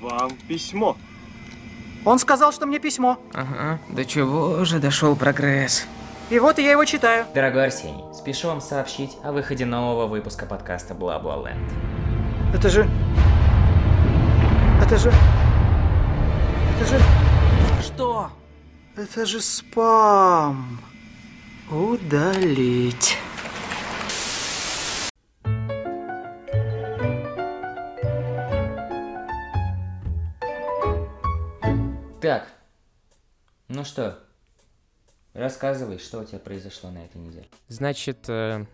[0.00, 0.96] вам письмо.
[2.04, 3.18] Он сказал, что мне письмо.
[3.34, 5.86] Ага, до чего же дошел прогресс?
[6.30, 7.26] И вот я его читаю.
[7.34, 11.72] Дорогой Арсений, спешу вам сообщить о выходе нового выпуска подкаста Бла-Бла Ленд.
[12.54, 12.88] Это же...
[14.82, 15.12] Это же...
[16.80, 17.00] Это же...
[17.82, 18.30] Что?
[18.96, 20.80] Это же спам.
[21.70, 23.18] Удалить.
[32.20, 32.48] Так,
[33.68, 34.18] ну что,
[35.34, 37.46] рассказывай, что у тебя произошло на этой неделе.
[37.68, 38.66] Значит, э,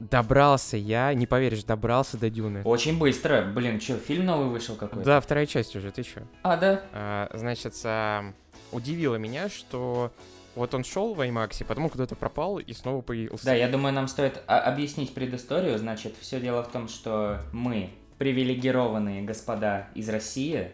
[0.00, 2.62] добрался я, не поверишь, добрался до Дюны.
[2.64, 5.04] Очень быстро, блин, что, фильм новый вышел какой-то?
[5.04, 6.22] Да, вторая часть уже, ты чё?
[6.42, 6.82] А, да?
[6.94, 8.32] А, значит, а,
[8.72, 10.10] удивило меня, что
[10.54, 13.44] вот он шел в IMAX, потом куда-то пропал и снова появился.
[13.44, 15.76] Да, я думаю, нам стоит а- объяснить предысторию.
[15.76, 20.72] Значит, все дело в том, что мы, привилегированные господа из России,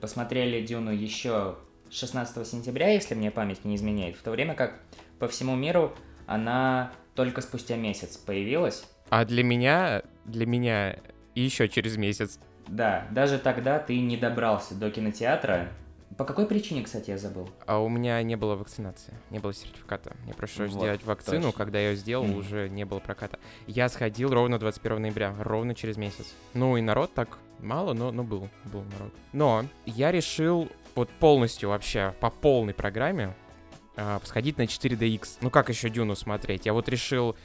[0.00, 1.56] посмотрели Дюну еще
[1.90, 4.80] 16 сентября, если мне память не изменяет, в то время как
[5.18, 5.92] по всему миру
[6.26, 8.84] она только спустя месяц появилась.
[9.10, 10.96] А для меня, для меня
[11.34, 12.38] еще через месяц.
[12.68, 15.68] Да, даже тогда ты не добрался до кинотеатра.
[16.16, 17.48] По какой причине, кстати, я забыл?
[17.66, 20.14] А у меня не было вакцинации, не было сертификата.
[20.24, 21.58] Мне пришлось Вот, сделать вакцину, точно.
[21.58, 22.36] когда я ее сделал, Мгм.
[22.38, 23.38] уже не было проката.
[23.66, 26.26] Я сходил ровно 21 ноября, ровно через месяц.
[26.54, 29.12] Ну и народ так мало, но, но был, был народ.
[29.32, 33.34] Но я решил вот полностью вообще, по полной программе,
[33.96, 35.38] а, сходить на 4DX.
[35.40, 36.66] Ну как еще Дюну смотреть?
[36.66, 37.36] Я вот решил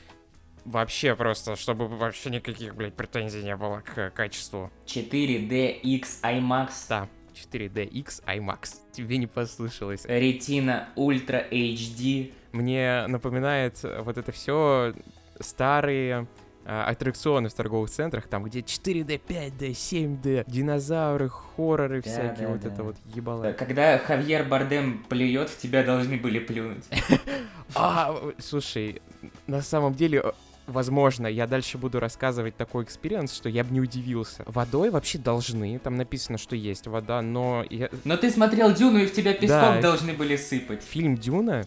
[0.63, 4.71] вообще просто, чтобы вообще никаких, блядь, претензий не было к качеству.
[4.85, 8.75] 4DX IMAX Да, 4DX IMAX.
[8.91, 10.05] Тебе не послышалось.
[10.05, 12.33] Retina Ultra HD.
[12.51, 14.93] Мне напоминает э, вот это все
[15.39, 16.27] старые
[16.65, 22.61] аттракционы в торговых центрах, там где 4D, 5D, 7D, динозавры, хорроры Да, всякие, да, вот
[22.61, 22.67] да.
[22.69, 23.51] это вот ебало.
[23.53, 26.85] Когда Хавьер Бардем плюет, в тебя должны были плюнуть.
[27.73, 29.01] А, слушай,
[29.47, 30.31] на самом деле, э,
[30.67, 34.43] возможно, я дальше буду рассказывать такой experience, что я бы не удивился.
[34.45, 39.07] Водой вообще должны, там написано, что есть вода, но я- Но ты смотрел Дюну, и
[39.07, 39.81] в тебя песком Да.
[39.81, 40.83] должны были сыпать.
[40.83, 41.65] фильм Дюна,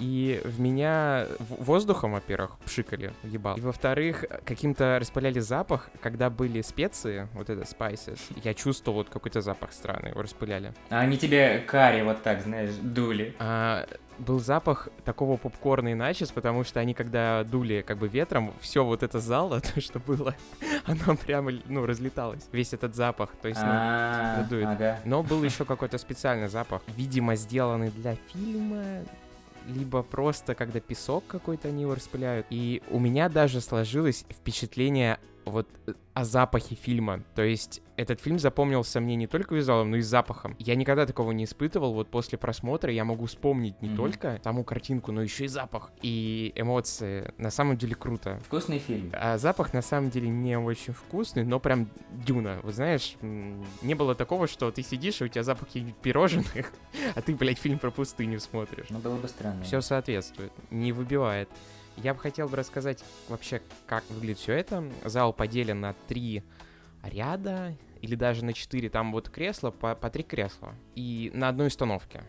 [0.00, 3.56] и в меня воздухом, во-первых, пшикали, ебал.
[3.56, 9.40] И во-вторых, каким-то распыляли запах, когда были специи, вот это spices, я чувствовал вот какой-то
[9.42, 10.72] запах странный, его распыляли.
[10.88, 13.34] А они тебе карри вот так, знаешь, дули.
[13.38, 13.86] А,
[14.20, 18.84] был запах такого попкорна и начес, потому что они когда дули как бы ветром, все
[18.84, 20.34] вот это зало, то, что было,
[20.86, 22.48] оно прямо, ну, разлеталось.
[22.52, 25.00] Весь этот запах, то есть, ну, А, ага.
[25.04, 29.04] Но был еще какой-то специальный запах, видимо, сделанный для фильма,
[29.66, 32.46] либо просто когда песок какой-то они его распыляют.
[32.50, 37.22] И у меня даже сложилось впечатление вот э, о запахе фильма.
[37.34, 40.54] То есть этот фильм запомнился мне не только визуалом, но и запахом.
[40.58, 41.92] Я никогда такого не испытывал.
[41.94, 43.96] Вот после просмотра я могу вспомнить не Мгм.
[43.96, 45.90] только саму картинку, но еще и запах.
[46.02, 47.32] И эмоции.
[47.38, 48.38] На самом деле круто.
[48.46, 49.10] Вкусный фильм.
[49.12, 51.88] А запах на самом деле не очень вкусный, но прям
[52.24, 52.60] дюна.
[52.62, 56.46] Вот знаешь, не было такого, что ты сидишь, и у тебя запах каких-нибудь пирожных,
[57.14, 58.86] а ты, блядь, фильм про пустыню смотришь.
[58.90, 59.62] Ну, было бы странно.
[59.64, 61.48] Все соответствует, не выбивает.
[62.02, 64.84] Я бы хотел бы рассказать вообще, как выглядит все это.
[65.04, 66.42] Зал поделен на три
[67.02, 68.88] ряда, или даже на четыре.
[68.88, 70.74] Там вот кресла, по, по три кресла.
[70.94, 72.24] И на одной установке.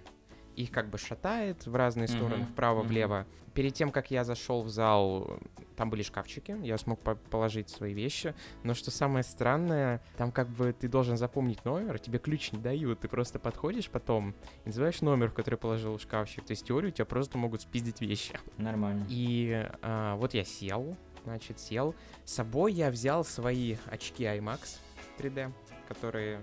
[0.56, 2.88] Их как бы шатает в разные Мгм, стороны, вправо, мгм.
[2.90, 3.26] влево.
[3.54, 5.38] Перед тем, как я зашел в зал,
[5.76, 8.34] там были шкафчики, я смог по- положить свои вещи.
[8.64, 13.02] Но что самое странное, там как бы ты должен запомнить номер, тебе ключ не дают.
[13.02, 16.46] Ты просто подходишь потом и называешь номер, в который положил в шкафчик.
[16.46, 18.40] То есть у тебя просто могут спиздить вещи.
[18.58, 19.06] Нормально.
[19.10, 20.96] И а, вот я сел,
[21.26, 21.94] значит, сел.
[22.24, 24.78] С собой я взял свои очки IMAX
[25.18, 25.52] 3D,
[25.90, 26.40] которые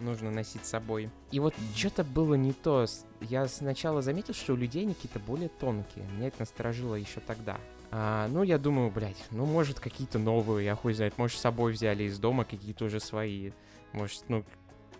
[0.00, 1.10] нужно носить с собой.
[1.30, 2.86] И вот что-то было не то.
[3.20, 6.06] Я сначала заметил, что у людей они какие-то более тонкие.
[6.16, 7.58] Меня это насторожило еще тогда.
[7.90, 11.16] А, ну, я думаю, блядь, ну, может, какие-то новые, я хуй знает.
[11.16, 13.52] Может, с собой взяли из дома какие-то уже свои.
[13.92, 14.44] Может, ну,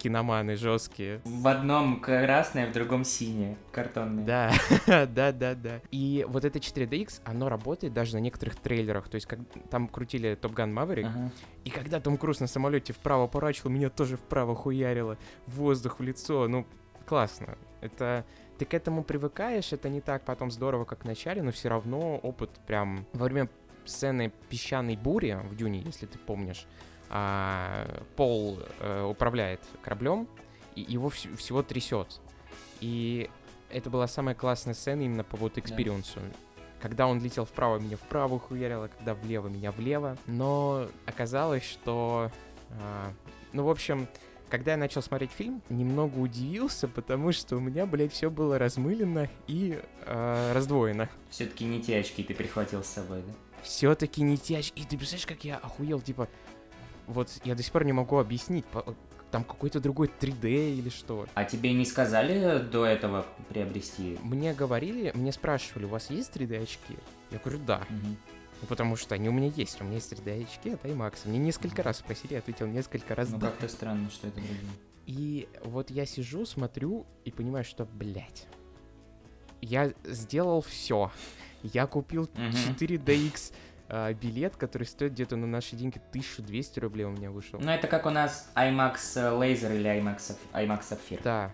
[0.05, 1.23] киноманы жесткие.
[1.25, 3.57] В одном красное, в другом синее.
[3.73, 4.25] Картонное.
[4.27, 4.53] Да,
[5.07, 5.81] да, да, да.
[5.91, 9.09] И вот это 4DX, оно работает даже на некоторых трейлерах.
[9.09, 9.39] То есть, как
[9.71, 11.31] там крутили Top Gun Maverick, Ага.
[11.65, 15.17] и когда Том Круз на самолете вправо поворачивал, меня тоже вправо хуярило.
[15.47, 16.49] Воздух в лицо.
[16.49, 16.67] Ну,
[17.07, 17.57] классно.
[17.81, 18.27] Это
[18.59, 22.19] ты к этому привыкаешь, это не так потом здорово, как в начале, но все равно
[22.19, 23.49] опыт прям во время
[23.87, 26.67] сцены песчаной бури в Дюне, если ты помнишь,
[28.17, 30.29] Пол э, управляет кораблем,
[30.75, 32.21] и его вс- всего трясет.
[32.81, 33.31] И
[33.71, 36.21] это была самая классная сцена именно по вот experience у.
[36.81, 40.17] Когда он летел вправо, меня вправо хуярило, когда влево, меня влево.
[40.27, 42.31] Но оказалось, что...
[42.71, 43.13] а,
[43.53, 44.07] ну, в общем,
[44.51, 49.29] когда я начал смотреть фильм, немного удивился, потому что у меня, блядь, все было размылено
[49.47, 51.09] и э, раздвоено.
[51.31, 53.33] Все-таки не те очки ты прихватил с собой, да?
[53.63, 54.83] Все-таки не те очки.
[54.83, 56.29] И ты представляешь, как я охуел, типа,
[57.07, 58.65] вот я до сих пор не могу объяснить,
[59.31, 61.27] там какой-то другой 3D или что.
[61.35, 64.17] А тебе не сказали до этого приобрести?
[64.23, 66.97] Мне говорили, мне спрашивали, у вас есть 3D очки?
[67.31, 67.83] Я говорю, да.
[67.91, 71.15] Ну, потому что они у меня есть, у меня есть 3D очки от IMAX.
[71.25, 73.49] Мне несколько раз спросили, я ответил несколько раз Ну да.
[73.49, 74.61] как-то странно, что это другие.
[75.07, 78.47] И вот я сижу, смотрю и понимаю, что, блядь,
[79.61, 81.11] я сделал все.
[81.63, 82.51] Я купил Мгм.
[82.79, 83.53] 4DX
[83.89, 87.61] а, билет, который стоит где-то на наши деньги 1200 рублей у меня вышел.
[87.61, 91.21] Ну это как у нас IMAX Laser или IMAX, IMAX Sapphire.
[91.23, 91.51] Да,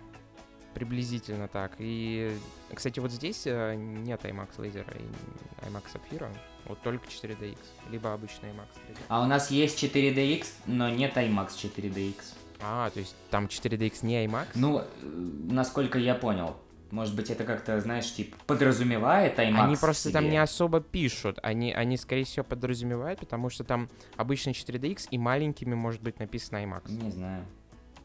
[0.75, 1.73] приблизительно так.
[1.79, 2.37] И,
[2.73, 6.29] кстати, вот здесь э, нет IMAX лазера и IMAX Sapphire,
[6.67, 7.59] вот только 4DX,
[7.91, 8.97] либо обычный IMAX 3D.
[9.09, 12.15] А у нас есть 4DX, но нет IMAX 4DX.
[12.63, 14.47] А, то есть там 4DX не IMAX?
[14.55, 16.57] Ну, э, насколько я понял.
[16.91, 20.33] Может быть, это как-то, знаешь, типа, подразумевает IMAX Они просто там себе.
[20.33, 25.75] не особо пишут, они, они скорее всего подразумевают, потому что там обычно 4DX и маленькими
[25.75, 26.91] может быть написано IMAX.
[26.91, 27.45] Не знаю.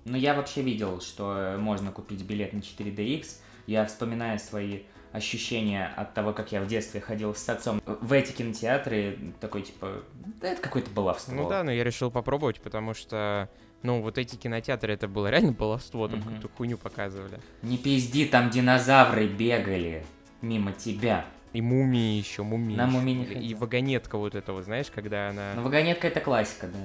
[0.05, 3.25] Ну, я вообще видел, что можно купить билет на 4DX.
[3.65, 8.33] Я вспоминаю свои ощущения от того, как я в детстве ходил с отцом в эти
[8.33, 10.03] кинотеатры, такой, типа,
[10.41, 11.33] да это какое-то баловство.
[11.33, 13.49] Ну да, но я решил попробовать, потому что,
[13.83, 16.23] ну, вот эти кинотеатры, это было реально баловство, там Мгм.
[16.27, 17.39] какую-то хуйню показывали.
[17.61, 20.05] Не пизди, там динозавры бегали
[20.41, 21.25] мимо тебя.
[21.53, 22.75] И мумии еще, мумии.
[22.75, 25.53] На мумии не И вагонетка вот эта вот, знаешь, когда она...
[25.55, 26.79] Ну, вагонетка это классика, да.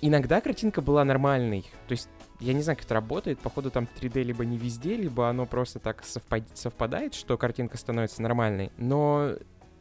[0.00, 1.62] Иногда картинка была нормальной.
[1.88, 2.08] То есть,
[2.38, 3.38] я не знаю, как это работает.
[3.40, 8.20] Походу, там 3D либо не везде, либо оно просто так совпад- совпадает, что картинка становится
[8.22, 8.70] нормальной.
[8.76, 9.30] Но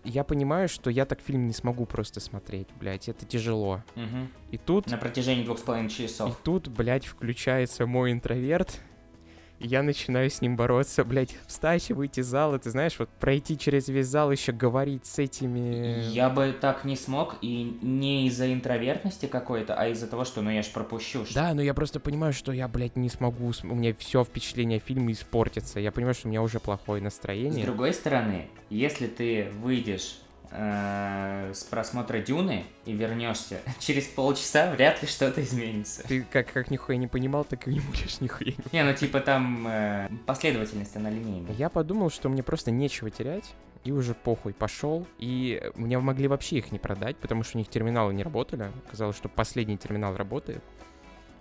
[0.04, 3.10] я понимаю, что я так фильм не смогу просто смотреть, блядь.
[3.10, 3.84] Это тяжело.
[3.96, 4.30] Мгм.
[4.52, 4.88] И тут...
[4.88, 6.38] На протяжении двух с половиной И часов.
[6.44, 8.93] тут, блядь, включается мой интроверт, и
[9.64, 13.88] я начинаю с ним бороться, блядь, встать, выйти из зала, ты знаешь, вот пройти через
[13.88, 16.04] весь зал, еще говорить с этими...
[16.12, 20.50] Я бы так не смог, и не из-за интровертности какой-то, а из-за того, что, ну,
[20.52, 21.26] я ж пропущу.
[21.26, 24.24] что- Да, но я просто понимаю, что я, блядь, не смогу, с- у меня все
[24.24, 25.80] впечатление о фильме испортится.
[25.80, 27.66] Я понимаю, что у меня уже плохое С настроение.
[27.66, 30.18] другой стороны, если ты выйдешь
[30.54, 36.04] э, с просмотра Дюны и вернешься через полчаса, вряд ли что-то изменится.
[36.04, 39.20] Ты как, как нихуя не понимал, так и не будешь нихуя не Не, ну типа
[39.20, 41.54] там э, последовательность, она линейная.
[41.54, 43.54] Я подумал, что мне просто нечего терять,
[43.84, 45.06] и уже похуй пошел.
[45.20, 48.72] И мне могли вообще их не продать, потому что у них терминалы не работали.
[48.90, 50.64] Казалось, что последний терминал работает.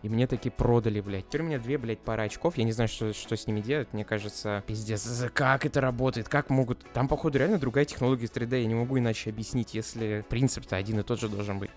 [0.02, 1.28] И мне таки продали, блядь.
[1.28, 2.56] Теперь у меня две, блядь, пары очков.
[2.56, 3.88] Я не знаю, что, что с ними делать.
[3.92, 6.28] Мне кажется, пиздец, как это работает?
[6.28, 6.84] Как могут...
[6.92, 8.60] Там, походу, реально другая технология 3D.
[8.60, 11.70] Я не могу иначе объяснить, если принцип-то один и тот же должен быть.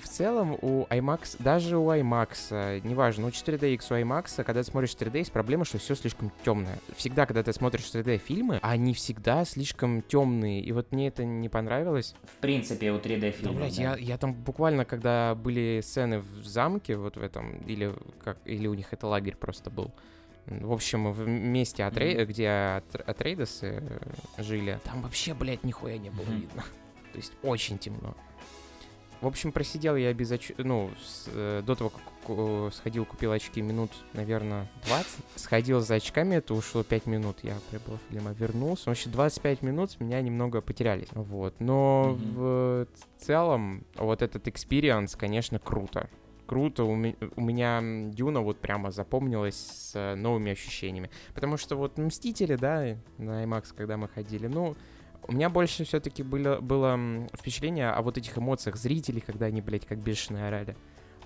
[0.00, 4.90] В целом у IMAX, даже у IMAX, неважно, у 4DX, у IMAX, когда ты смотришь
[4.98, 6.78] 3D, есть проблема, что все слишком темное.
[6.96, 10.60] Всегда, когда ты смотришь 3D фильмы, они всегда слишком темные.
[10.60, 12.14] И вот мне это не понравилось.
[12.24, 13.54] В принципе, у 3D Да, фильма.
[13.56, 17.92] блядь, я, я там буквально, когда были сцены в замке, вот в этом, или,
[18.24, 19.90] как, или у них это лагерь просто был.
[20.46, 22.26] В общем, в месте, Атрей- Мгм.
[22.26, 26.40] где Атр- Атрейдесы э, жили, там вообще, блядь, нихуя не было Мгм.
[26.40, 26.64] видно.
[27.12, 28.16] То есть очень темно.
[29.22, 30.50] В общем, просидел я без оч...
[30.58, 35.08] Ну, с- э, до того, как сходил, купил очки минут, наверное, 20.
[35.36, 37.36] Сходил за очками, это ушло 5 минут.
[37.42, 38.90] Я прибыл в фильм, вернулся.
[38.90, 41.08] Вообще 25 минут меня немного потерялись.
[41.12, 41.54] Вот.
[41.60, 42.32] Но Мгм.
[42.34, 42.86] в
[43.18, 46.10] целом, вот этот experience, конечно, круто.
[46.46, 51.10] Круто, у, у меня Дюна вот прямо запомнилась с э, новыми ощущениями.
[51.34, 54.76] Потому что вот Мстители, да, на IMAX, когда мы ходили, ну,
[55.28, 56.98] у меня больше все-таки было, было
[57.36, 60.76] впечатление о вот этих эмоциях зрителей, когда они, блядь, как бешеные орали.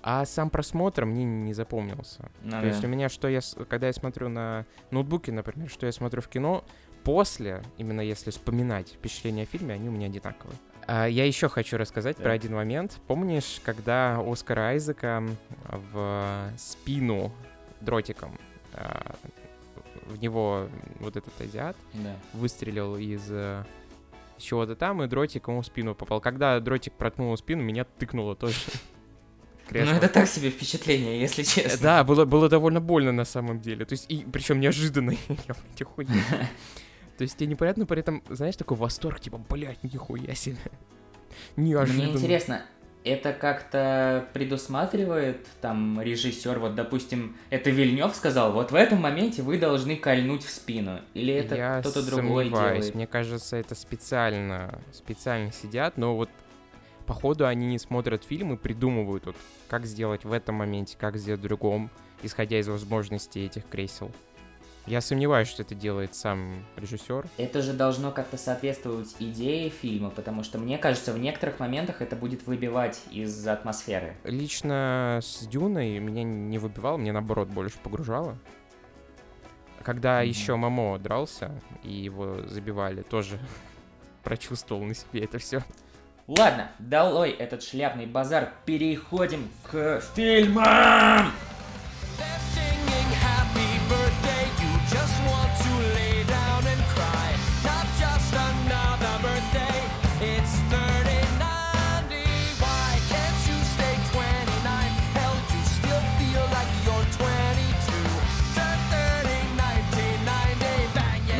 [0.03, 2.29] А сам просмотр мне не запомнился.
[2.43, 2.67] Ну То да.
[2.67, 6.27] есть у меня, что я, когда я смотрю на ноутбуке, например, что я смотрю в
[6.27, 6.63] кино,
[7.03, 10.57] после, именно если вспоминать впечатления о фильме, они у меня одинаковые.
[10.85, 12.23] А, я еще хочу рассказать Да.
[12.23, 12.99] про один момент.
[13.07, 15.23] Помнишь, когда Оскара Айзека
[15.65, 17.33] в спину
[17.81, 18.37] дротиком
[18.73, 19.15] а,
[20.05, 20.67] в него
[20.99, 22.15] вот этот азиат Да.
[22.33, 23.29] выстрелил из
[24.37, 26.21] чего-то там, и дротик ему в спину попал.
[26.21, 28.57] Когда дротик проткнул в спину, меня тыкнуло тоже.
[29.69, 31.77] Ну это так себе впечатление, если честно.
[31.81, 33.83] Да, было, было довольно больно на самом деле.
[33.83, 35.11] То есть, и причем неожиданно.
[35.47, 36.07] Я, охуел.
[37.17, 40.55] То есть тебе непонятно, при этом, знаешь, такой восторг, типа, блядь, нихуя себе.
[41.57, 42.03] Неожиданно.
[42.03, 42.65] Мне интересно,
[43.07, 49.57] это как-то предусматривает там режиссер, вот допустим, это Вильнев сказал, вот в этом моменте вы
[49.57, 52.93] должны кольнуть в спину, или это кто-то другой делает?
[52.95, 56.29] Мне кажется, это специально, специально сидят, но вот
[57.05, 59.35] походу они не смотрят фильм и придумывают, вот,
[59.67, 61.89] как сделать в этом моменте, как сделать в другом.
[62.23, 64.11] исходя из возможностей этих кресел.
[64.87, 67.25] Я сомневаюсь, что это делает сам режиссер.
[67.37, 72.15] Это же должно как-то соответствовать идее фильма, потому что, мне кажется, в некоторых моментах это
[72.15, 74.15] будет выбивать из атмосферы.
[74.23, 78.37] Лично с Дюной меня не выбивало, мне наоборот больше погружало.
[79.83, 80.27] Когда Мгм.
[80.29, 81.51] еще Мамо дрался
[81.83, 83.39] и его забивали, тоже
[84.23, 85.63] прочувствовал на себе это все.
[86.27, 91.31] Ладно, долой этот шляпный базар, переходим к фильмам!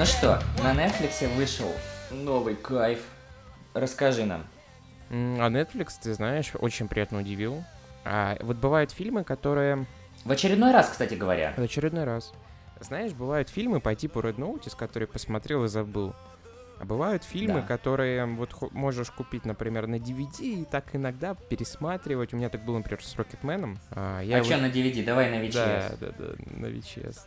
[0.08, 1.72] Что, на Netflix вышел
[2.12, 3.00] новый кайф.
[3.74, 4.46] Расскажи нам.
[5.10, 7.64] А Netflix, ты знаешь, очень приятно удивил.
[8.06, 9.86] А вот бывают фильмы, которые
[10.24, 11.54] В очередной раз, кстати говоря.
[11.58, 12.34] в очередной раз.
[12.80, 16.14] Знаешь, бывают фильмы по типу Red Notice, которые посмотрел и забыл.
[16.80, 17.68] А бывают фильмы, Да.
[17.68, 22.34] которые вот можешь купить, например, на DVD и так иногда пересматривать.
[22.34, 23.80] У меня так было, например, с Рокетменом.
[23.92, 25.04] А, я а его- что на DVD?
[25.04, 25.98] Давай на VHS.
[26.00, 27.18] Да, да, да, на VHS.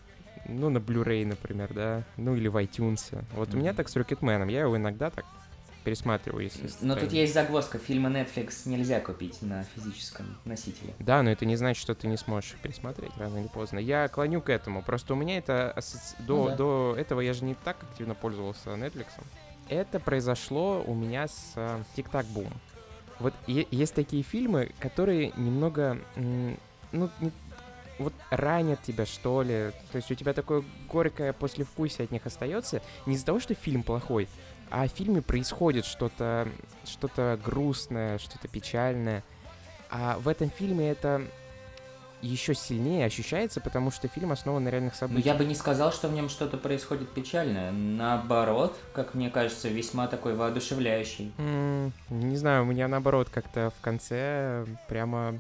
[0.50, 2.02] Ну, на Blu-ray, например, да.
[2.16, 3.22] Ну, или в iTunes.
[3.34, 4.48] Вот у меня так с Рокетменом.
[4.48, 5.24] Я его иногда так
[5.84, 6.62] пересматриваю, если...
[6.82, 7.12] Но тут ставить.
[7.12, 7.78] есть загвоздка.
[7.78, 10.92] Фильмы Netflix нельзя купить на физическом носителе.
[10.98, 13.78] Да, но это не значит, что ты не сможешь их пересмотреть рано или поздно.
[13.78, 14.82] Я клоню к этому.
[14.82, 16.56] Просто у меня это асоци- до, Ну да.
[16.56, 19.06] до этого я же не так активно пользовался Netflix.
[19.68, 22.52] Это произошло у меня с э, Тик-Так Бум.
[23.18, 25.98] Вот есть такие фильмы, которые немного,
[26.92, 27.08] ну,
[28.00, 29.70] вот ранят тебя, что ли.
[29.92, 32.82] То есть у тебя такое горькое послевкусие от них остается.
[33.06, 34.28] Не из-за того, что фильм плохой,
[34.70, 36.48] а в фильме происходит что-то
[36.84, 39.22] что грустное, что-то печальное.
[39.90, 41.22] А в этом фильме это
[42.22, 45.24] еще сильнее ощущается, потому что фильм основан на реальных Ну, событиях.
[45.26, 47.72] я бы не сказал, что в нем что-то происходит печальное.
[47.72, 51.32] Наоборот, как мне кажется, весьма такой воодушевляющий.
[51.38, 55.38] М, Не знаю, у меня наоборот как-то в конце прямо...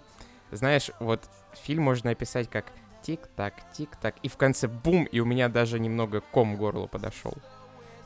[0.50, 1.28] Знаешь, вот
[1.64, 2.66] фильм можно описать как
[3.02, 7.34] тик-так, тик-так, и в конце бум, и у меня даже немного ком горло подошел.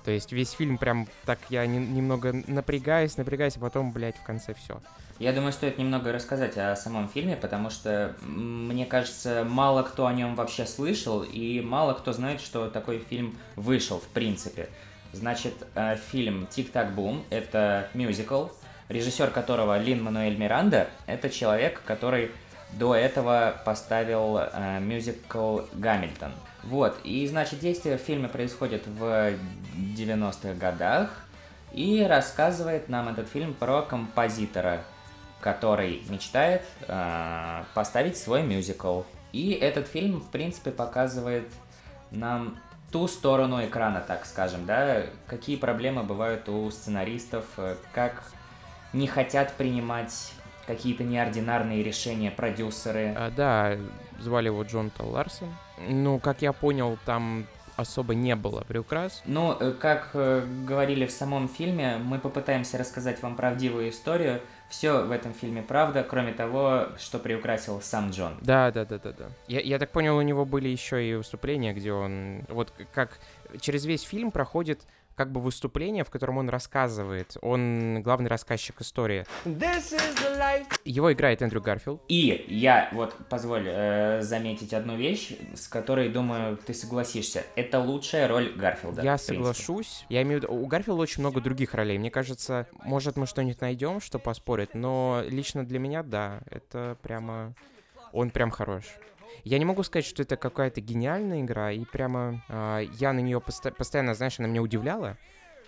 [0.04, 4.22] То есть весь фильм прям так я не- немного напрягаюсь, напрягаюсь, а потом, блядь, в
[4.22, 4.80] конце все.
[5.18, 10.12] Я думаю, стоит немного рассказать о самом фильме, потому что, мне кажется, мало кто о
[10.12, 14.68] нем вообще слышал, и мало кто знает, что такой фильм вышел, в принципе.
[15.12, 18.48] Значит, э, фильм «Тик-так бум»— это мюзикл,
[18.88, 20.88] режиссер которого Лин Мануэль Миранда.
[21.06, 22.30] Это человек, который
[22.72, 26.32] до этого поставил э, мюзикл «Гамильтон».
[26.64, 29.34] Вот, и, значит, действие в фильме происходит в
[29.76, 31.10] 90-х годах,
[31.72, 34.82] и рассказывает нам этот фильм про композитора,
[35.40, 39.02] который мечтает э, поставить свой мюзикл.
[39.32, 41.48] И этот фильм, в принципе, показывает
[42.10, 42.58] нам
[42.92, 48.22] ту сторону экрана, так скажем, да, какие проблемы бывают у сценаристов, э, как
[48.94, 50.32] не хотят принимать
[50.66, 53.12] какие-то неординарные решения продюсеры.
[53.16, 53.76] А, да,
[54.18, 55.54] звали его Джон Тал Ларсон.
[55.88, 57.46] Ну, как я понял, там
[57.76, 59.22] особо не было приукрас.
[59.26, 64.40] Ну, э, как э, говорили в самом фильме, мы попытаемся рассказать вам правдивую историю.
[64.70, 68.38] Все в этом фильме правда, кроме того, что приукрасил сам Джон.
[68.40, 69.26] Да, да, да, да, да.
[69.46, 73.18] Я, я так понял, у него были еще и выступления, где он вот как
[73.60, 74.80] через весь фильм проходит
[75.14, 77.36] как бы выступление, в котором он рассказывает.
[77.42, 79.24] Он главный рассказчик истории.
[80.84, 82.02] Его играет Эндрю Гарфилд.
[82.08, 87.44] И я, вот, позволь э, заметить одну вещь, с которой, думаю, ты согласишься.
[87.56, 89.02] Это лучшая роль Гарфилда.
[89.02, 90.04] я соглашусь.
[90.08, 91.98] Я имею в виду, у Гарфилда очень много других ролей.
[91.98, 97.54] Мне кажется, может, мы что-нибудь найдем, что поспорить, но лично для меня, да, это прямо...
[98.12, 98.84] Он прям хорош.
[99.44, 103.40] Я не могу сказать, что это какая-то гениальная игра, и прямо а, я на нее
[103.40, 105.18] постоянно, знаешь, она меня удивляла.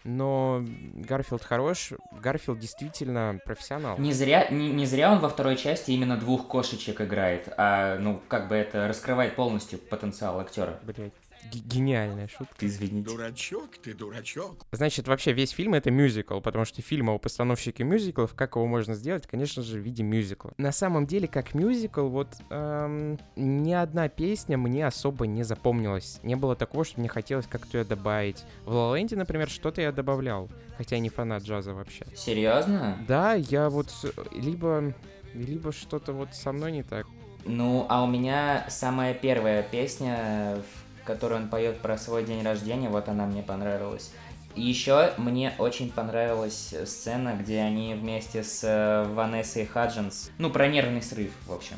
[0.02, 0.64] Но
[0.94, 3.98] Гарфилд хорош, Гарфилд действительно профессионал.
[3.98, 8.20] Не зря, не, не зря он во второй части именно двух кошечек играет, а, ну,
[8.28, 10.78] как бы это раскрывает полностью потенциал актера.
[10.84, 11.12] Блять,
[11.52, 12.66] гениальная шутка.
[12.66, 13.10] Извините.
[13.10, 14.64] Дурачок ты, дурачок.
[14.72, 18.94] Значит, вообще весь фильм это мюзикл, потому что фильм о постановщике мюзиклов, как его можно
[18.94, 20.52] сделать, конечно же, в виде мюзикла.
[20.58, 26.20] На самом деле, как мюзикл, вот эм, ни одна песня мне особо не запомнилась.
[26.22, 28.44] Не было такого, что мне хотелось как-то ее добавить.
[28.64, 32.06] В Land, например, что-то я добавлял, хотя я не фанат джаза вообще.
[32.14, 32.98] Серьезно?
[33.06, 33.88] Да, я вот
[34.32, 34.94] либо
[35.34, 37.06] либо что-то вот со мной не так.
[37.44, 42.90] Ну, а у меня самая первая песня, в которой он поет про свой день рождения,
[42.90, 44.10] вот она мне понравилась.
[44.54, 51.02] Еще мне очень понравилась сцена, где они вместе с э, Ванессой Хаджинс, ну, про нервный
[51.02, 51.76] срыв, в общем.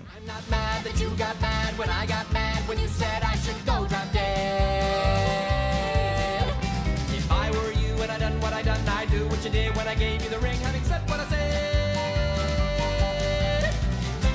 [9.78, 11.38] When I gave you the ring, having said what I said.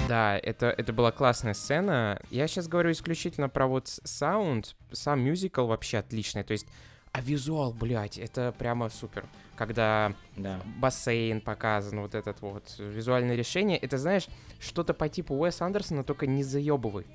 [0.07, 2.21] Да, это, это была классная сцена.
[2.29, 4.75] Я сейчас говорю исключительно про вот саунд.
[4.91, 6.43] Сам мюзикл вообще отличный.
[6.43, 6.67] То есть,
[7.13, 9.25] а визуал, блядь, это прямо супер.
[9.55, 10.59] Когда Да.
[10.77, 13.77] бассейн показан, вот этот вот визуальное решение.
[13.77, 14.27] Это, знаешь,
[14.59, 17.07] что-то по типу Уэс Андерсона, только не заебывает.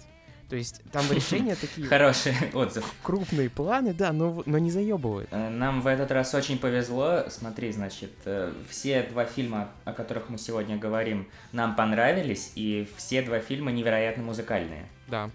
[0.48, 2.90] То есть там решения такие Хороший отзыв.
[3.02, 5.28] крупные планы, да, но, но не заебывает.
[5.30, 7.24] Э, Нам в этот раз очень повезло.
[7.28, 13.20] Смотри, значит, э, все два фильма, о которых мы сегодня говорим, нам понравились, и все
[13.20, 14.86] два фильма невероятно музыкальные.
[15.06, 15.30] Да,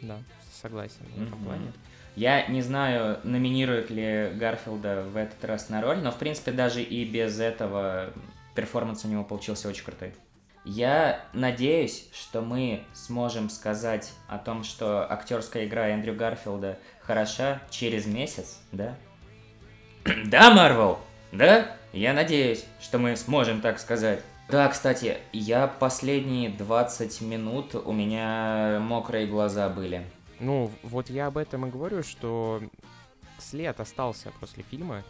[0.00, 0.18] да,
[0.62, 1.72] согласен в этом плане.
[2.16, 6.82] Я не знаю, номинируют ли Гарфилда в этот раз на роль, но, в принципе, даже
[6.82, 8.12] и без этого
[8.56, 10.14] перформанс у него получился очень крутой.
[10.68, 18.04] Я надеюсь, что мы сможем сказать о том, что актерская игра Эндрю Гарфилда хороша через
[18.04, 18.94] месяц, да?
[20.26, 20.98] Да, Марвел?
[21.32, 21.74] Да?
[21.94, 24.22] Я надеюсь, что мы сможем так сказать.
[24.50, 30.04] Да, кстати, я последние 20 минут, у меня мокрые глаза были.
[30.38, 32.60] Ну, вот я об этом и говорю, что
[33.38, 35.02] след остался после фильма.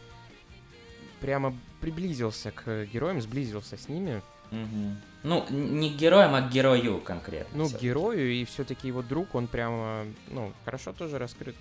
[1.21, 4.23] Прямо приблизился к героям, сблизился с ними.
[4.51, 4.97] Мгм.
[5.25, 7.65] Ну, не к героям, а к герою конкретно.
[7.65, 11.57] Ну, к герою, и все-таки его друг, он прямо, ну, хорошо тоже раскрыт.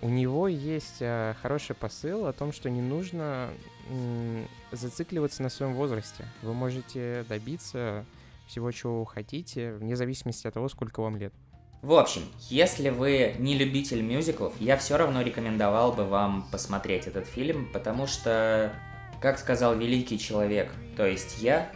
[0.00, 3.50] У него есть э, хороший посыл о том, что не нужно
[3.90, 6.24] м, зацикливаться на своем возрасте.
[6.42, 8.04] Вы можете добиться
[8.46, 11.32] всего, чего вы хотите, вне зависимости от того, сколько вам лет.
[11.82, 17.26] В общем, если вы не любитель мюзиклов, я все равно рекомендовал бы вам посмотреть этот
[17.26, 18.72] фильм, потому что,
[19.20, 21.70] как сказал великий человек, то есть я,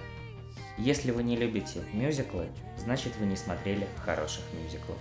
[0.78, 4.98] если вы не любите мюзиклы, значит вы не смотрели хороших мюзиклов.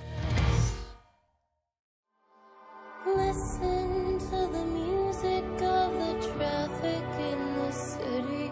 [3.06, 8.51] Listen to the music of the traffic in the city.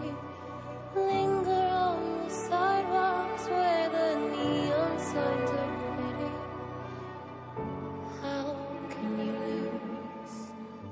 [0.94, 6.30] Linger on the sidewalks where the neon signs are pretty.
[8.20, 8.56] How
[8.90, 10.48] can you lose?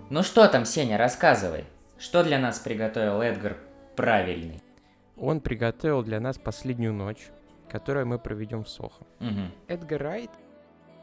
[0.09, 1.65] Ну что там, Сеня, рассказывай.
[1.99, 3.57] Что для нас приготовил Эдгар
[3.97, 4.63] правильный?
[5.21, 7.29] Он приготовил для нас последнюю ночь,
[7.69, 9.05] которую мы проведем в Сохо.
[9.21, 9.53] Мгм.
[9.67, 10.31] Эдгар Райт,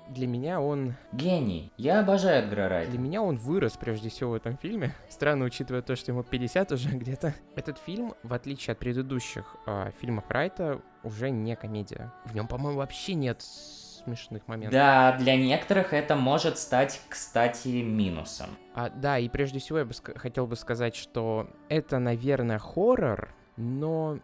[0.10, 1.72] для меня он Гений.
[1.78, 2.92] Я обожаю Эдгара Райта.
[2.92, 4.94] Для меня он вырос прежде всего в этом фильме.
[5.10, 7.34] Странно, учитывая то, что ему 50 уже где-то.
[7.56, 12.14] Этот фильм, в отличие от предыдущих а, фильмов Райта, уже не комедия.
[12.26, 14.74] В нем, по-моему, вообще нет смешных моментов.
[14.74, 18.50] Да, для некоторых это может стать, кстати, минусом.
[18.76, 24.20] А, да, и прежде всего я бы хотел бы сказать, что это, наверное, хоррор, но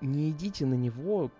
[0.00, 1.30] не идите на него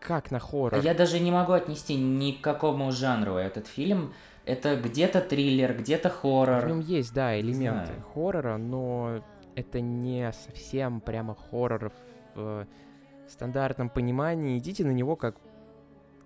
[0.00, 0.80] как на хоррор.
[0.82, 4.12] Я даже не могу отнести ни к какому жанру этот фильм.
[4.44, 6.66] Это где-то триллер, где-то В хоррор.
[6.66, 8.02] нем есть, да, элементы знаю.
[8.12, 11.94] хоррора, но это не совсем прямо хоррор в
[12.36, 12.66] э,
[13.28, 14.58] стандартном понимании.
[14.58, 15.36] Идите на него как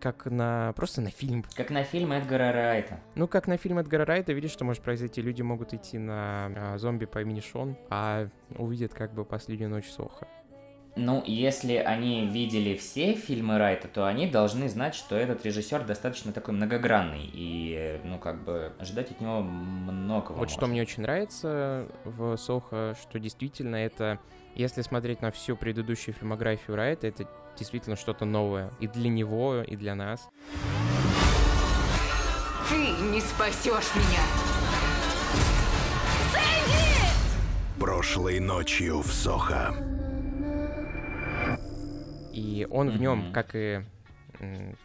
[0.01, 1.45] как на просто на фильм.
[1.57, 3.01] Как на фильм Эдгара Райта.
[3.17, 5.21] Ну, как на фильм Эдгара Райта, видишь, что может произойти.
[5.21, 9.88] Люди могут идти на а, зомби по имени Шон, а увидят как бы последнюю ночь
[9.91, 10.29] Соха.
[10.96, 16.33] Ну, если они видели все фильмы Райта, то они должны знать, что этот режиссер достаточно
[16.33, 17.31] такой многогранный.
[17.33, 20.72] И, ну, как бы, ожидать от него многого Вот что можно.
[20.72, 24.18] мне очень нравится в Сохо, что действительно это,
[24.55, 28.72] если смотреть на всю предыдущую фильмографию Райта, это действительно что-то новое.
[28.81, 30.29] И для него, и для нас.
[32.68, 34.22] Ты не спасешь меня.
[37.79, 39.98] Прошлой ночью в Сохо.
[42.38, 43.83] И он в нем, как и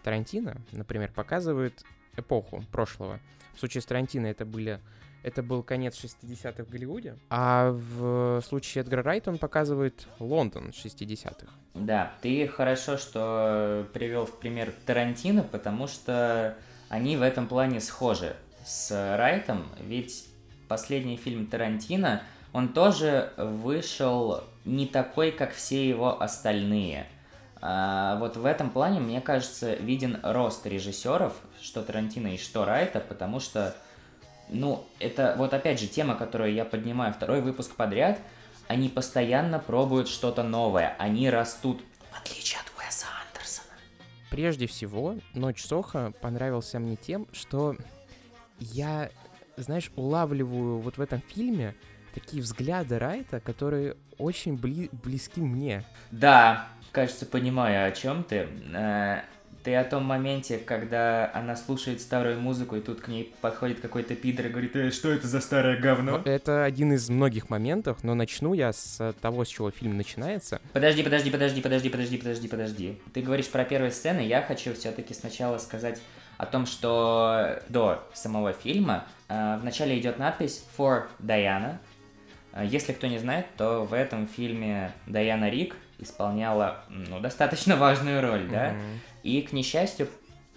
[0.03, 1.83] Тарантино, например, показывает
[2.17, 3.19] эпоху прошлого.
[3.53, 4.79] В случае с Тарантино это были
[5.21, 11.47] это был конец 60-х в Голливуде, а в случае Эдгара Райта он показывает Лондон 60-х.
[11.75, 16.57] Да, ты хорошо, что привел в пример Тарантино, потому что
[16.89, 18.35] они в этом плане схожи
[18.65, 20.27] с Райтом, ведь
[20.67, 27.07] последний фильм Тарантино, он тоже вышел не такой, как все его остальные.
[27.65, 32.99] А вот в этом плане, мне кажется, виден рост режиссеров, что Тарантино и что Райта,
[32.99, 33.73] потому что,
[34.49, 38.19] ну, это вот опять же тема, которую я поднимаю второй выпуск подряд,
[38.67, 43.69] они постоянно пробуют что-то новое, они растут, в отличие от Уэса Андерсона.
[44.29, 47.77] Прежде всего, «Ночь Соха» понравился мне тем, что
[48.59, 49.09] я,
[49.55, 51.75] знаешь, улавливаю вот в этом фильме
[52.13, 55.85] такие взгляды Райта, которые очень бли- близки мне.
[56.11, 58.47] Да, кажется, понимаю, о чем ты.
[58.73, 59.21] Э,
[59.63, 64.13] Ты о том моменте, когда она слушает старую музыку, и тут к ней подходит какой-то
[64.13, 66.21] пидор и говорит, «Э, что это за старое говно?
[66.25, 70.59] Это один из многих моментов, но начну я с того, с чего фильм начинается.
[70.73, 72.99] Подожди, подожди, подожди, подожди, подожди, подожди, подожди.
[73.13, 76.01] Ты говоришь про первые сцены, я хочу все-таки сначала сказать
[76.37, 81.77] о том, что до самого фильма э, вначале идет надпись For Diana.
[82.51, 88.21] Э, Если кто не знает, то в этом фильме Дайана Рик исполняла ну, достаточно важную
[88.21, 88.71] роль, да?
[88.71, 88.99] Мгм.
[89.23, 90.07] И, к несчастью,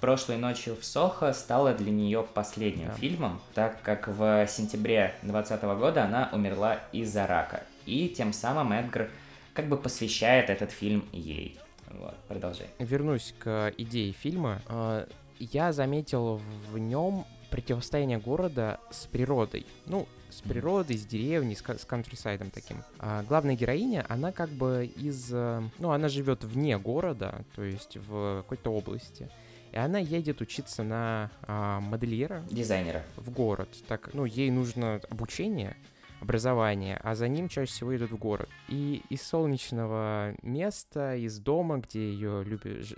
[0.00, 2.94] прошлой ночью в Сохо стала для нее последним Да.
[2.94, 7.62] фильмом, так как в сентябре 2020 года она умерла из-за рака.
[7.86, 9.08] И тем самым Эдгар
[9.54, 11.58] как бы посвящает этот фильм ей.
[11.90, 12.66] Вот, продолжай.
[12.78, 14.60] Вернусь к идее фильма.
[14.66, 15.06] А,
[15.38, 19.66] Я заметил в нем противостояние города с природой.
[19.86, 22.82] Ну, с природой, с деревней, с, с кантрисайдом таким.
[22.98, 25.28] А главная героиня, она как бы из...
[25.32, 29.28] э, Ну, она живет вне города, то есть в какой-то области.
[29.72, 33.02] И она едет учиться на а, модельера Дизайнера.
[33.16, 33.68] в город.
[33.88, 35.76] Так, ну, ей нужно обучение,
[36.22, 38.48] образование, а за ним чаще всего идут в город.
[38.68, 42.42] И из солнечного места, из дома, где ее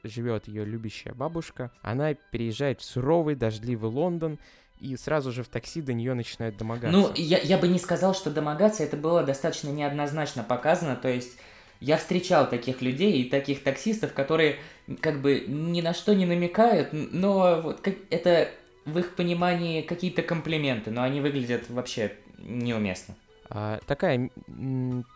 [0.05, 4.39] живет ее любящая бабушка, она переезжает в суровый, дождливый Лондон,
[4.81, 6.97] и сразу же в такси до нее начинают домогаться.
[6.97, 11.39] Ну, я, я бы не сказал, что домогаться, это было достаточно неоднозначно показано, то есть
[11.81, 14.57] я встречал таких людей и таких таксистов, которые
[15.01, 18.49] как бы ни на что не намекают, но вот как, это
[18.85, 23.15] в их понимании какие-то комплименты, но они выглядят вообще неуместно.
[23.51, 24.31] А, такая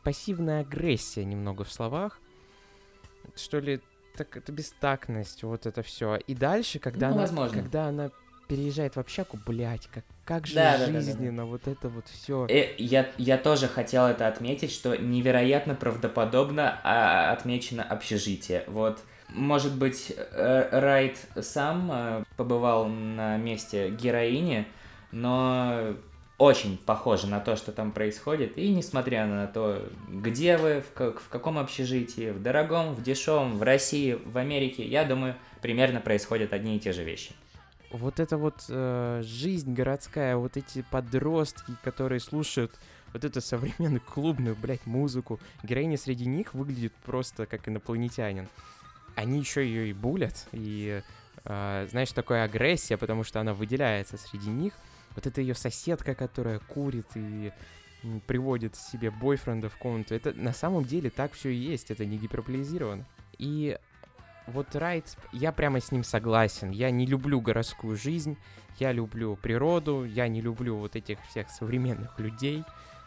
[0.05, 2.18] пассивная агрессия немного в словах.
[3.37, 3.81] Что ли,
[4.16, 6.16] так это бестактность, вот это все.
[6.16, 7.62] И дальше, когда Ну, она, возможно.
[7.62, 8.11] когда она
[8.52, 11.00] переезжает в общаку, блять, как, как же Да, да, да, да, да.
[11.00, 12.46] жизненно, вот это вот все.
[12.50, 18.64] Э, я, я тоже хотел это отметить, что невероятно правдоподобно а, отмечено общежитие.
[18.66, 24.66] Вот, может быть, э, Райт сам э, побывал на месте героини,
[25.12, 25.94] но
[26.36, 28.58] очень похоже на то, что там происходит.
[28.58, 33.56] И несмотря на то, где вы, в, как- в каком общежитии, в дорогом, в дешевом,
[33.56, 37.32] в России, в Америке, я думаю, примерно происходят одни и те же вещи.
[37.92, 42.72] Вот эта вот э, жизнь городская, вот эти подростки, которые слушают
[43.12, 45.38] вот эту современную клубную, блядь, музыку.
[45.62, 48.48] Героиня среди них выглядит просто как инопланетянин.
[49.14, 51.02] Они еще ее и булят, и,
[51.44, 54.72] э, знаешь, такая агрессия, потому что она выделяется среди них.
[55.14, 57.52] Вот это ее соседка, которая курит и
[58.26, 60.14] приводит себе бойфренда в комнату.
[60.14, 63.05] Это на самом деле так все и есть, это не гиперболизировано.
[63.37, 63.78] И
[64.46, 66.70] вот Райт, я прямо с ним согласен.
[66.70, 68.37] Я не люблю городскую жизнь,
[68.78, 72.64] я люблю природу, я не люблю вот этих всех современных людей,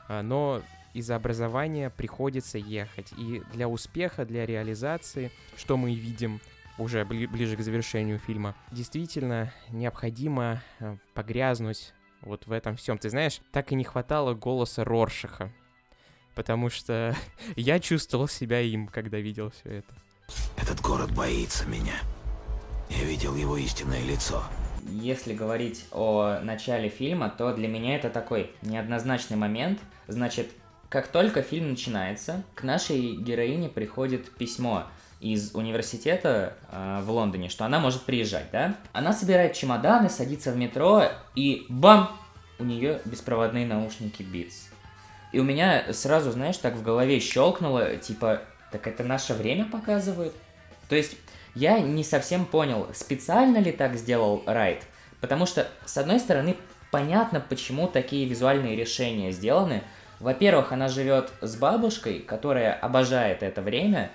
[0.08, 0.62] а, но
[0.94, 3.12] из-за образования приходится ехать.
[3.18, 6.40] И для успеха, для реализации, что мы видим
[6.78, 12.98] уже бли- ближе к завершению фильма, действительно необходимо э, погрязнуть вот в этом всем.
[12.98, 15.52] Ты знаешь, так и не хватало голоса Роршаха,
[16.34, 17.16] потому что
[17.58, 19.96] я чувствовал себя им, когда видел все это.
[20.58, 21.96] Этот город боится меня.
[22.90, 24.44] Я видел его истинное лицо.
[24.88, 29.80] Если говорить о начале фильма, то для меня это такой неоднозначный момент.
[30.08, 30.50] Значит,
[30.90, 34.86] как только фильм начинается, к нашей героине приходит письмо
[35.20, 38.76] из университета э, в Лондоне, что она может приезжать, да?
[38.94, 41.04] Она собирает чемоданы, садится в метро,
[41.36, 42.16] и бам!
[42.60, 44.70] У нее беспроводные наушники Beats.
[45.32, 50.34] И у меня сразу, знаешь, так в голове щелкнуло, типа, так это наше время показывает?
[50.90, 51.18] То есть
[51.56, 54.84] я не совсем понял, специально ли так сделал Райт,
[55.22, 56.56] потому что, с одной стороны,
[56.92, 59.84] понятно, почему такие визуальные решения сделаны.
[60.20, 64.12] Во-первых, она живет с бабушкой, которая обожает это время.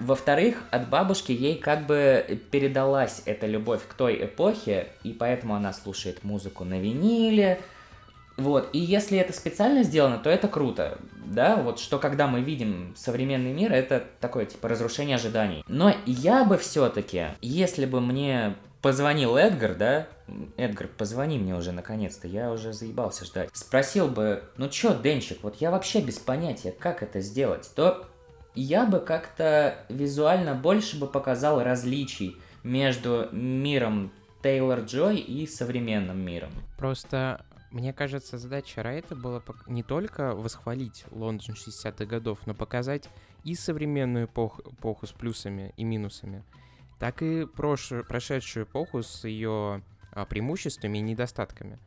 [0.00, 5.72] Во-вторых, от бабушки ей как бы передалась эта любовь к той эпохе, и поэтому она
[5.72, 7.60] слушает музыку на виниле,
[8.38, 12.94] вот, и если это специально сделано, то это круто, да, вот что когда мы видим
[12.96, 15.64] современный мир, это такое, типа, разрушение ожиданий.
[15.68, 20.06] Но я бы все-таки, если бы мне позвонил Эдгар, да,
[20.56, 25.56] Эдгар, позвони мне уже наконец-то, я уже заебался ждать, спросил бы, ну чё, Денчик, вот
[25.56, 28.06] я вообще без понятия, как это сделать, то
[28.54, 36.50] я бы как-то визуально больше бы показал различий между миром Тейлор Джой и современным миром.
[36.76, 43.08] Просто, мне кажется, задача Райта была не только восхвалить Лондон 60-х годов, но показать
[43.44, 46.42] и современную эпоху, эпоху с плюсами и минусами,
[46.98, 51.78] так и прош- прошедшую эпоху с ее а, преимуществами и недостатками.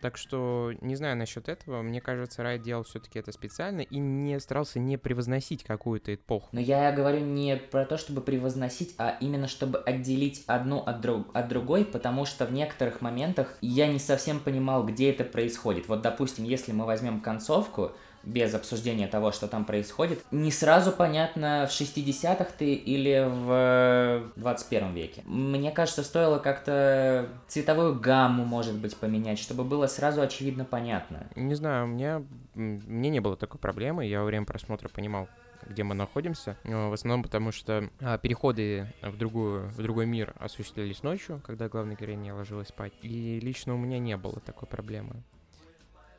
[0.00, 1.82] Так что не знаю насчет этого.
[1.82, 6.48] Мне кажется, Райт делал все-таки это специально и не старался не превозносить какую-то эпоху.
[6.52, 11.34] Но я говорю не про то, чтобы превозносить, а именно чтобы отделить одну от, друг,
[11.34, 15.88] от другой, потому что в некоторых моментах я не совсем понимал, где это происходит.
[15.88, 17.92] Вот, допустим, если мы возьмем концовку,
[18.26, 24.92] без обсуждения того, что там происходит, не сразу понятно, в 60-х ты или в 21
[24.92, 25.22] веке.
[25.24, 31.28] Мне кажется, стоило как-то цветовую гамму, может быть, поменять, чтобы было сразу очевидно понятно.
[31.36, 32.22] Не знаю, у меня,
[32.54, 35.28] мне не было такой проблемы, я во время просмотра понимал,
[35.68, 36.56] где мы находимся.
[36.64, 41.68] Э, В основном потому, что а, переходы в, другую, в другой мир осуществлялись ночью, когда
[41.68, 42.92] главная героиня ложилась спать.
[43.02, 45.22] И лично у меня не было такой проблемы.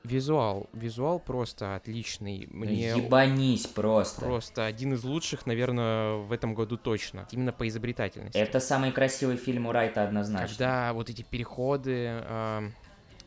[0.03, 0.69] Визуал.
[0.73, 2.47] Визуал просто отличный.
[2.51, 4.21] Мне Ебанись просто.
[4.21, 7.27] просто один из лучших, наверное, в этом году точно.
[7.31, 8.37] Именно по изобретательности.
[8.37, 10.47] Это самый красивый фильм у Райта однозначно.
[10.47, 12.23] Когда вот эти переходы,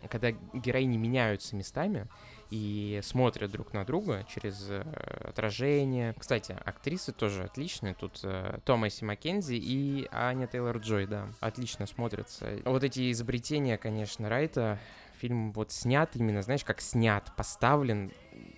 [0.08, 2.06] когда героини меняются местами
[2.50, 4.82] и смотрят друг на друга через э,
[5.28, 6.14] отражение.
[6.18, 7.94] Кстати, актрисы тоже отличные.
[7.94, 12.58] Тут э, Томаси Маккензи и Аня Тейлор-Джой, да, отлично смотрятся.
[12.64, 14.78] Вот эти изобретения, конечно, Райта,
[15.20, 18.10] фильм вот снят именно, знаешь, как снят, поставлен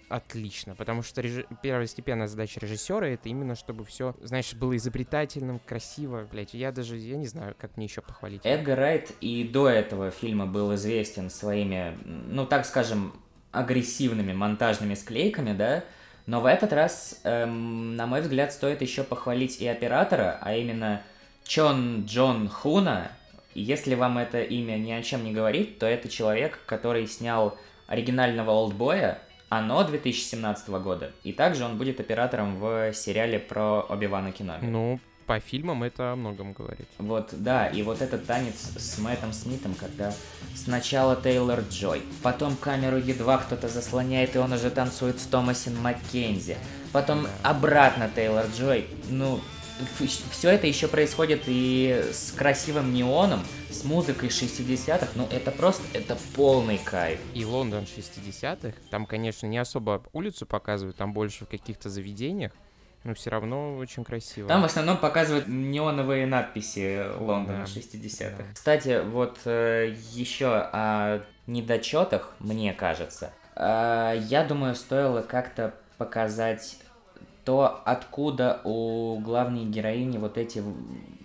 [0.09, 6.29] отлично, потому что режи- первостепенная задача режиссера это именно чтобы все, знаешь, было изобретательным, красиво,
[6.31, 6.53] блять.
[6.55, 8.43] Я даже, я не знаю, как мне еще похвалить.
[8.45, 13.15] Эдгар Райт и до этого фильма был известен своими, ну так скажем,
[13.53, 15.85] агрессивными монтажными склейками, да,
[16.27, 21.03] но в этот раз, эм, на мой взгляд, стоит еще похвалить и оператора, а именно
[21.45, 23.13] Чон Джон Хуна.
[23.55, 28.51] Если вам это имя ни о чем не говорит, то это человек, который снял оригинального
[28.51, 31.13] Олдбоя, оно 2017 года.
[31.25, 34.67] И также он будет оператором в сериале про Оби-Вана Кеноби.
[34.67, 36.87] Ну, по фильмам это о многом говорит.
[36.99, 40.13] Вот, да, и вот этот танец с Мэттом Смитом, когда
[40.55, 46.57] сначала Тейлор Джой, потом камеру едва кто-то заслоняет, и он уже танцует с Томасин Маккензи,
[46.93, 49.41] потом обратно Тейлор Джой, ну,
[50.31, 56.17] все это еще происходит и с красивым неоном, с музыкой 60-х, ну это просто, это
[56.37, 57.21] полный кайф.
[57.35, 62.53] И Лондон 60-х, там, конечно, не особо улицу показывают, там больше в каких-то заведениях,
[63.05, 64.49] но все равно очень красиво.
[64.49, 68.37] Там в основном показывают неоновые надписи Лондона Да, 60-х.
[68.39, 68.45] да.
[68.55, 73.33] Кстати, вот еще о недочетах, мне кажется.
[73.57, 76.79] Э, я думаю, стоило как-то показать
[77.45, 80.63] то, откуда у главной героини вот эти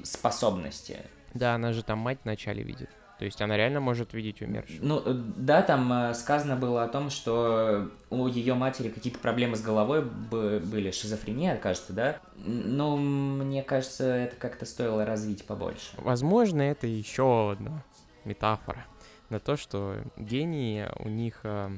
[0.04, 0.98] способности.
[1.34, 2.90] Да, она же там мать вначале видит.
[3.20, 4.78] То есть она реально может видеть умерших.
[4.80, 9.56] Ну, э, да, там э, сказано было о том, что у ее матери какие-то проблемы
[9.56, 12.20] с головой были, шизофрения, кажется, да?
[12.36, 15.96] Ну, мне кажется, это как-то стоило развить побольше.
[15.98, 17.84] Возможно, это еще одна
[18.24, 18.86] метафора
[19.30, 21.72] на то, что гении у них э,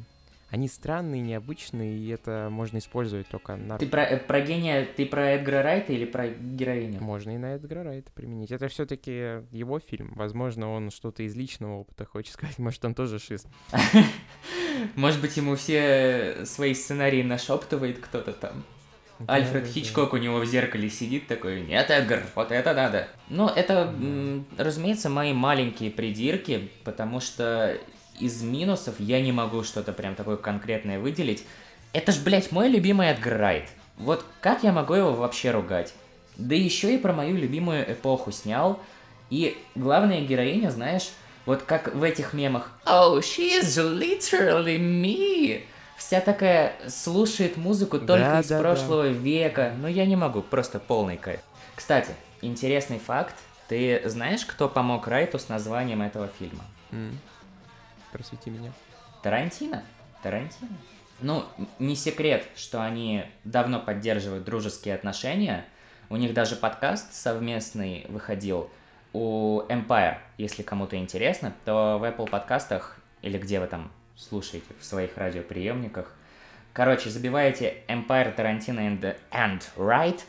[0.50, 3.78] они странные, необычные, и это можно использовать только на...
[3.78, 7.02] Ты про, э, про гения, ты про Эдгара Райта или про героиню?
[7.02, 8.52] Можно и на Эдгара Райта применить.
[8.52, 9.12] Это все-таки
[9.52, 10.14] его фильм.
[10.16, 12.58] Возможно, он что-то из личного опыта хочет сказать.
[12.58, 13.46] Может, он тоже шиз.
[14.96, 18.64] Может быть, ему все свои сценарии нашептывает кто-то там.
[19.28, 23.10] Альфред Да, да, Хичкок у него в зеркале сидит такой, нет, Эдгар, вот это надо.
[23.28, 27.78] Ну, это, м, разумеется, мои маленькие придирки, потому что
[28.20, 31.46] из минусов я не могу что-то прям такое конкретное выделить.
[31.94, 33.66] Это ж, блядь, мой любимый Эдгар Райт.
[33.98, 35.94] Вот как я могу его вообще ругать?
[36.38, 38.80] Да еще и про мою любимую эпоху снял.
[39.30, 41.10] И главная героиня, знаешь,
[41.46, 45.64] вот как в этих мемах «Oh, she is literally me!»
[45.98, 48.62] Вся такая слушает музыку только Да, из да, да.
[48.62, 49.74] прошлого века.
[49.82, 51.42] Но я не могу, просто полный кайф.
[51.76, 53.36] Кстати, интересный факт.
[53.68, 56.64] Ты знаешь, кто помог Райту с названием этого фильма?
[56.92, 57.20] М.
[58.12, 58.72] Просвети меня.
[59.22, 59.84] Тарантино.
[60.24, 60.70] Тарантино.
[61.22, 61.46] Ну,
[61.80, 65.66] не секрет, что они давно поддерживают дружеские отношения.
[66.10, 68.70] У них даже подкаст совместный выходил
[69.14, 70.18] у Empire.
[70.38, 76.14] Если кому-то интересно, то в Apple подкастах или где вы там слушаете в своих радиоприемниках.
[76.74, 80.22] Короче, забиваете Empire Tarantino and, and Right,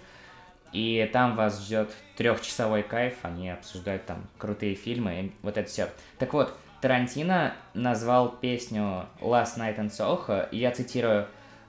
[0.73, 5.89] и там вас ждет трехчасовой кайф, они обсуждают там крутые фильмы, и вот это все.
[6.19, 11.27] Так вот, Тарантино назвал песню Last Night in Soho, я цитирую,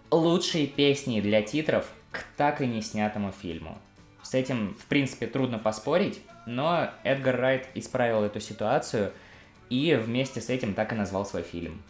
[0.09, 3.77] лучшие песни для титров к так и не снятому фильму.
[4.23, 9.11] С этим, в принципе, трудно поспорить, но Эдгар Райт исправил эту ситуацию
[9.69, 11.81] и вместе с этим так и назвал свой фильм.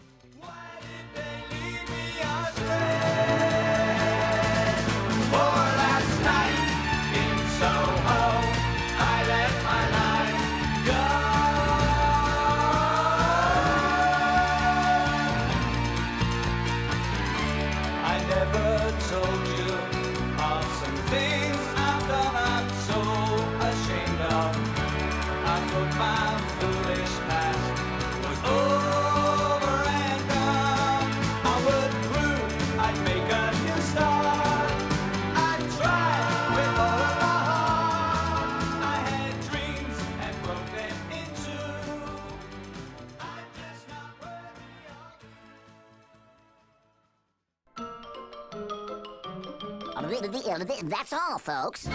[50.63, 51.87] That's all, folks.